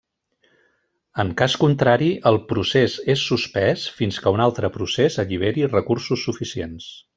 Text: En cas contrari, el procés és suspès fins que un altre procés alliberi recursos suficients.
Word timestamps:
En 1.23 1.33
cas 1.41 1.57
contrari, 1.63 2.07
el 2.31 2.39
procés 2.53 2.95
és 3.15 3.27
suspès 3.33 3.85
fins 3.99 4.19
que 4.25 4.35
un 4.39 4.45
altre 4.49 4.73
procés 4.79 5.21
alliberi 5.27 5.71
recursos 5.77 6.27
suficients. 6.31 6.93